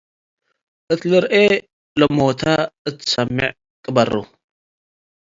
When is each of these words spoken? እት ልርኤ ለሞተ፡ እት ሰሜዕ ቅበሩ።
እት 0.91 1.01
ልርኤ 1.09 1.35
ለሞተ፡ 1.99 2.41
እት 2.87 2.97
ሰሜዕ 3.13 3.51
ቅበሩ። 3.83 4.13